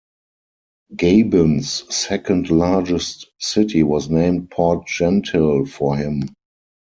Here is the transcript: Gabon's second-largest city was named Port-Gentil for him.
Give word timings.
Gabon's 0.95 1.85
second-largest 1.95 3.27
city 3.39 3.83
was 3.83 4.09
named 4.09 4.49
Port-Gentil 4.49 5.67
for 5.67 5.95
him. 5.95 6.23